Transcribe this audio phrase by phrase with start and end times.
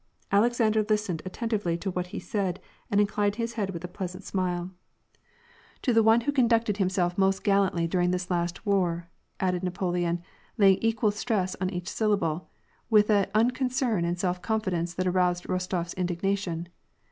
[0.31, 2.59] Alexander listened attentively to what he said,
[2.89, 4.71] and in clined his head with a pleasant smile.
[4.71, 5.79] 160 ^AR AND PEACE.
[5.79, 9.61] ^' To the one who conducted himself most gallantly during this last war/' * added
[9.61, 10.23] Napoleon,
[10.57, 12.49] laying equal stress on each syllable,
[12.89, 16.67] with an unconcern and self confidence that aroused Eostof s indignation.